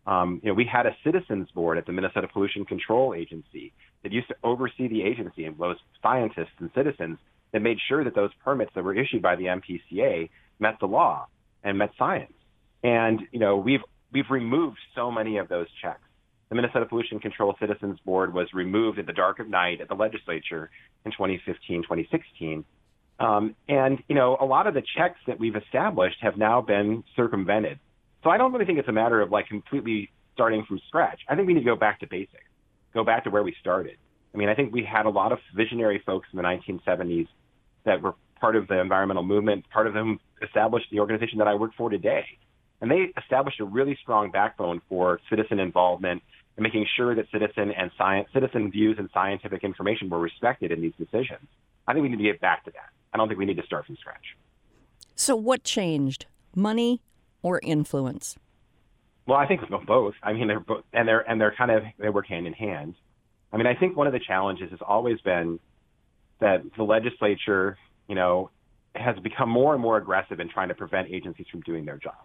Um, 0.06 0.40
you 0.42 0.50
know, 0.50 0.54
we 0.54 0.66
had 0.70 0.84
a 0.84 0.94
citizens 1.02 1.48
board 1.54 1.78
at 1.78 1.86
the 1.86 1.92
Minnesota 1.92 2.28
Pollution 2.30 2.66
Control 2.66 3.14
Agency 3.14 3.72
that 4.02 4.12
used 4.12 4.28
to 4.28 4.36
oversee 4.44 4.86
the 4.86 5.02
agency 5.02 5.46
and 5.46 5.56
was 5.56 5.78
scientists 6.02 6.54
and 6.58 6.70
citizens 6.74 7.18
that 7.52 7.62
made 7.62 7.78
sure 7.88 8.04
that 8.04 8.14
those 8.14 8.30
permits 8.44 8.70
that 8.74 8.84
were 8.84 8.94
issued 8.94 9.22
by 9.22 9.34
the 9.34 9.44
MPCA 9.44 10.28
met 10.58 10.74
the 10.78 10.86
law 10.86 11.26
and 11.64 11.78
met 11.78 11.90
science. 11.98 12.34
And 12.84 13.22
you 13.32 13.40
know, 13.40 13.56
we've 13.56 13.80
we've 14.12 14.30
removed 14.30 14.78
so 14.94 15.10
many 15.10 15.38
of 15.38 15.48
those 15.48 15.66
checks. 15.82 16.00
The 16.48 16.54
Minnesota 16.54 16.86
Pollution 16.86 17.18
Control 17.18 17.54
Citizens 17.58 17.98
Board 18.04 18.32
was 18.32 18.48
removed 18.54 18.98
at 18.98 19.06
the 19.06 19.12
dark 19.12 19.40
of 19.40 19.48
night 19.48 19.80
at 19.80 19.88
the 19.88 19.94
legislature 19.94 20.70
in 21.04 21.10
2015, 21.10 21.82
2016. 21.82 22.64
Um, 23.18 23.56
and, 23.68 24.02
you 24.08 24.14
know, 24.14 24.36
a 24.40 24.44
lot 24.44 24.66
of 24.66 24.74
the 24.74 24.82
checks 24.96 25.18
that 25.26 25.40
we've 25.40 25.56
established 25.56 26.18
have 26.20 26.36
now 26.36 26.60
been 26.60 27.02
circumvented. 27.16 27.78
So 28.22 28.30
I 28.30 28.36
don't 28.38 28.52
really 28.52 28.64
think 28.64 28.78
it's 28.78 28.88
a 28.88 28.92
matter 28.92 29.20
of 29.20 29.32
like 29.32 29.48
completely 29.48 30.10
starting 30.34 30.64
from 30.68 30.80
scratch. 30.86 31.20
I 31.28 31.34
think 31.34 31.46
we 31.48 31.54
need 31.54 31.60
to 31.60 31.66
go 31.66 31.76
back 31.76 32.00
to 32.00 32.06
basics, 32.06 32.44
go 32.92 33.04
back 33.04 33.24
to 33.24 33.30
where 33.30 33.42
we 33.42 33.54
started. 33.60 33.96
I 34.34 34.38
mean, 34.38 34.48
I 34.48 34.54
think 34.54 34.72
we 34.72 34.84
had 34.84 35.06
a 35.06 35.10
lot 35.10 35.32
of 35.32 35.38
visionary 35.54 36.02
folks 36.04 36.28
in 36.32 36.36
the 36.36 36.42
1970s 36.42 37.26
that 37.84 38.02
were 38.02 38.14
part 38.38 38.54
of 38.54 38.68
the 38.68 38.78
environmental 38.78 39.22
movement, 39.22 39.64
part 39.70 39.86
of 39.86 39.94
them 39.94 40.20
established 40.42 40.86
the 40.90 41.00
organization 41.00 41.38
that 41.38 41.48
I 41.48 41.54
work 41.54 41.72
for 41.76 41.88
today. 41.88 42.26
And 42.80 42.90
they 42.90 43.12
established 43.20 43.60
a 43.60 43.64
really 43.64 43.98
strong 44.02 44.30
backbone 44.30 44.82
for 44.88 45.20
citizen 45.30 45.58
involvement 45.58 46.22
and 46.56 46.62
making 46.62 46.86
sure 46.96 47.14
that 47.14 47.26
citizen 47.32 47.72
and 47.72 47.90
science, 47.96 48.28
citizen 48.32 48.70
views 48.70 48.96
and 48.98 49.08
scientific 49.12 49.64
information 49.64 50.08
were 50.08 50.18
respected 50.18 50.72
in 50.72 50.80
these 50.80 50.94
decisions. 50.98 51.48
I 51.86 51.92
think 51.92 52.02
we 52.02 52.08
need 52.08 52.18
to 52.18 52.22
get 52.22 52.40
back 52.40 52.64
to 52.64 52.70
that. 52.72 52.90
I 53.12 53.16
don't 53.16 53.28
think 53.28 53.38
we 53.38 53.46
need 53.46 53.56
to 53.56 53.66
start 53.66 53.86
from 53.86 53.96
scratch. 53.96 54.36
So, 55.14 55.36
what 55.36 55.64
changed? 55.64 56.26
Money 56.54 57.02
or 57.42 57.60
influence? 57.62 58.36
Well, 59.26 59.38
I 59.38 59.46
think 59.46 59.60
both. 59.86 60.14
I 60.22 60.32
mean, 60.32 60.48
they're 60.48 60.60
both, 60.60 60.84
and 60.92 61.06
they're 61.06 61.20
and 61.20 61.40
they're 61.40 61.54
kind 61.56 61.70
of 61.70 61.82
they 61.98 62.08
work 62.08 62.26
hand 62.26 62.46
in 62.46 62.52
hand. 62.52 62.94
I 63.52 63.56
mean, 63.56 63.66
I 63.66 63.74
think 63.74 63.96
one 63.96 64.06
of 64.06 64.12
the 64.12 64.20
challenges 64.20 64.70
has 64.70 64.80
always 64.86 65.20
been 65.20 65.58
that 66.40 66.62
the 66.76 66.82
legislature, 66.82 67.78
you 68.08 68.14
know, 68.14 68.50
has 68.94 69.16
become 69.20 69.48
more 69.48 69.72
and 69.72 69.82
more 69.82 69.96
aggressive 69.96 70.40
in 70.40 70.48
trying 70.48 70.68
to 70.68 70.74
prevent 70.74 71.08
agencies 71.10 71.46
from 71.50 71.60
doing 71.60 71.84
their 71.84 71.96
job. 71.96 72.16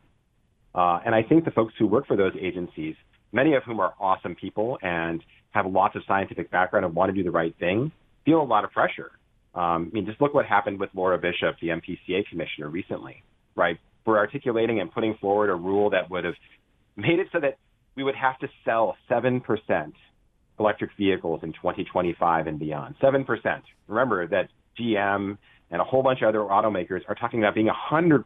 Uh, 0.73 0.99
and 1.05 1.13
I 1.13 1.23
think 1.23 1.45
the 1.45 1.51
folks 1.51 1.73
who 1.77 1.87
work 1.87 2.07
for 2.07 2.15
those 2.15 2.33
agencies, 2.39 2.95
many 3.31 3.55
of 3.55 3.63
whom 3.63 3.79
are 3.79 3.93
awesome 3.99 4.35
people 4.35 4.77
and 4.81 5.23
have 5.51 5.65
lots 5.65 5.95
of 5.95 6.03
scientific 6.07 6.49
background 6.49 6.85
and 6.85 6.95
want 6.95 7.09
to 7.09 7.15
do 7.15 7.23
the 7.23 7.31
right 7.31 7.53
thing, 7.59 7.91
feel 8.25 8.41
a 8.41 8.43
lot 8.43 8.63
of 8.63 8.71
pressure. 8.71 9.11
Um, 9.53 9.89
I 9.91 9.95
mean, 9.95 10.05
just 10.05 10.21
look 10.21 10.33
what 10.33 10.45
happened 10.45 10.79
with 10.79 10.89
Laura 10.93 11.17
Bishop, 11.17 11.55
the 11.61 11.69
MPCA 11.69 12.25
commissioner, 12.29 12.69
recently, 12.69 13.21
right? 13.55 13.77
For 14.05 14.17
articulating 14.17 14.79
and 14.79 14.91
putting 14.91 15.15
forward 15.15 15.49
a 15.49 15.55
rule 15.55 15.89
that 15.89 16.09
would 16.09 16.23
have 16.23 16.35
made 16.95 17.19
it 17.19 17.27
so 17.33 17.39
that 17.41 17.57
we 17.95 18.03
would 18.03 18.15
have 18.15 18.39
to 18.39 18.47
sell 18.63 18.95
7% 19.09 19.41
electric 20.59 20.91
vehicles 20.97 21.41
in 21.43 21.51
2025 21.53 22.47
and 22.47 22.59
beyond. 22.59 22.95
7%. 23.01 23.25
Remember 23.87 24.27
that 24.27 24.49
GM 24.79 25.37
and 25.69 25.81
a 25.81 25.83
whole 25.83 26.03
bunch 26.03 26.21
of 26.21 26.29
other 26.29 26.39
automakers 26.39 27.01
are 27.09 27.15
talking 27.15 27.39
about 27.39 27.55
being 27.55 27.67
100% 27.67 28.23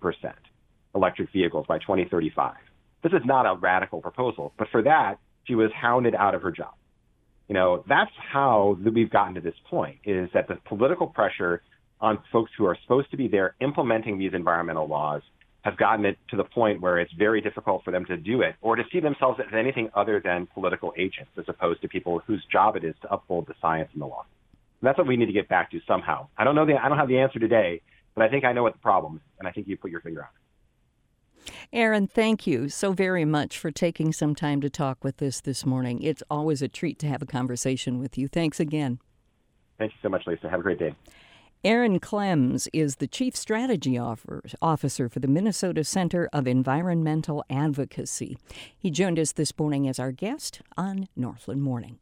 electric 0.95 1.31
vehicles 1.31 1.65
by 1.67 1.77
2035. 1.79 2.55
This 3.03 3.13
is 3.13 3.21
not 3.25 3.45
a 3.45 3.55
radical 3.55 4.01
proposal, 4.01 4.53
but 4.57 4.67
for 4.71 4.81
that, 4.83 5.19
she 5.43 5.55
was 5.55 5.69
hounded 5.79 6.15
out 6.15 6.33
of 6.33 6.41
her 6.41 6.51
job. 6.51 6.73
You 7.47 7.53
know, 7.53 7.83
that's 7.87 8.11
how 8.31 8.77
we've 8.83 9.11
gotten 9.11 9.35
to 9.35 9.41
this 9.41 9.53
point 9.69 9.97
is 10.03 10.29
that 10.33 10.47
the 10.47 10.55
political 10.65 11.07
pressure 11.07 11.61
on 12.01 12.19
folks 12.31 12.51
who 12.57 12.65
are 12.65 12.77
supposed 12.81 13.11
to 13.11 13.17
be 13.17 13.27
there 13.27 13.55
implementing 13.61 14.17
these 14.17 14.33
environmental 14.33 14.87
laws 14.87 15.21
has 15.61 15.75
gotten 15.75 16.05
it 16.05 16.17
to 16.29 16.37
the 16.37 16.43
point 16.43 16.81
where 16.81 16.99
it's 16.99 17.11
very 17.13 17.41
difficult 17.41 17.83
for 17.83 17.91
them 17.91 18.05
to 18.05 18.17
do 18.17 18.41
it 18.41 18.55
or 18.61 18.75
to 18.75 18.83
see 18.91 18.99
themselves 18.99 19.39
as 19.39 19.53
anything 19.53 19.89
other 19.95 20.21
than 20.23 20.47
political 20.53 20.93
agents 20.97 21.31
as 21.37 21.45
opposed 21.47 21.81
to 21.81 21.87
people 21.87 22.21
whose 22.27 22.43
job 22.51 22.75
it 22.75 22.83
is 22.83 22.93
to 23.01 23.11
uphold 23.11 23.47
the 23.47 23.53
science 23.61 23.89
and 23.93 24.01
the 24.01 24.05
law. 24.05 24.25
And 24.81 24.87
that's 24.87 24.97
what 24.97 25.07
we 25.07 25.17
need 25.17 25.25
to 25.25 25.33
get 25.33 25.49
back 25.49 25.71
to 25.71 25.79
somehow. 25.87 26.27
I 26.37 26.43
don't 26.43 26.53
know 26.53 26.65
the 26.65 26.75
I 26.75 26.87
don't 26.87 26.99
have 26.99 27.07
the 27.07 27.17
answer 27.17 27.39
today, 27.39 27.81
but 28.13 28.23
I 28.23 28.29
think 28.29 28.45
I 28.45 28.53
know 28.53 28.61
what 28.61 28.73
the 28.73 28.79
problem 28.79 29.15
is, 29.15 29.21
and 29.39 29.47
I 29.47 29.51
think 29.51 29.67
you 29.67 29.77
put 29.77 29.89
your 29.89 30.01
finger 30.01 30.21
on 30.21 30.27
it. 30.27 30.44
Aaron, 31.73 32.07
thank 32.07 32.47
you 32.47 32.69
so 32.69 32.91
very 32.91 33.25
much 33.25 33.57
for 33.57 33.71
taking 33.71 34.13
some 34.13 34.35
time 34.35 34.61
to 34.61 34.69
talk 34.69 35.03
with 35.03 35.21
us 35.21 35.41
this 35.41 35.65
morning. 35.65 36.01
It's 36.01 36.23
always 36.29 36.61
a 36.61 36.67
treat 36.67 36.99
to 36.99 37.07
have 37.07 37.21
a 37.21 37.25
conversation 37.25 37.99
with 37.99 38.17
you. 38.17 38.27
Thanks 38.27 38.59
again. 38.59 38.99
Thank 39.77 39.91
you 39.91 39.97
so 40.01 40.09
much, 40.09 40.25
Lisa. 40.25 40.49
Have 40.49 40.61
a 40.61 40.63
great 40.63 40.79
day. 40.79 40.95
Aaron 41.63 41.99
Klemz 41.99 42.67
is 42.73 42.97
the 42.97 43.07
Chief 43.07 43.35
Strategy 43.35 43.97
Officer 43.97 45.09
for 45.09 45.19
the 45.19 45.27
Minnesota 45.27 45.83
Center 45.83 46.29
of 46.31 46.45
Environmental 46.45 47.43
Advocacy. 47.49 48.37
He 48.77 48.91
joined 48.91 49.17
us 49.17 49.31
this 49.31 49.57
morning 49.57 49.87
as 49.87 49.97
our 49.97 50.11
guest 50.11 50.61
on 50.77 51.07
Northland 51.15 51.63
Morning. 51.63 51.97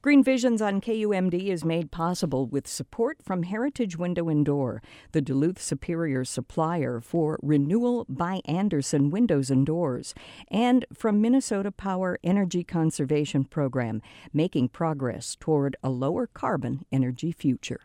Green 0.00 0.22
Visions 0.22 0.62
on 0.62 0.80
KUMD 0.80 1.48
is 1.48 1.64
made 1.64 1.90
possible 1.90 2.46
with 2.46 2.68
support 2.68 3.18
from 3.20 3.42
Heritage 3.42 3.98
Window 3.98 4.28
and 4.28 4.46
Door, 4.46 4.80
the 5.10 5.20
Duluth 5.20 5.60
Superior 5.60 6.24
supplier 6.24 7.00
for 7.00 7.36
renewal 7.42 8.06
by 8.08 8.40
Andersen 8.44 9.10
windows 9.10 9.50
and 9.50 9.66
doors, 9.66 10.14
and 10.52 10.86
from 10.94 11.20
Minnesota 11.20 11.72
Power 11.72 12.16
Energy 12.22 12.62
Conservation 12.62 13.42
Program, 13.42 14.00
making 14.32 14.68
progress 14.68 15.34
toward 15.34 15.74
a 15.82 15.90
lower 15.90 16.28
carbon 16.28 16.84
energy 16.92 17.32
future. 17.32 17.80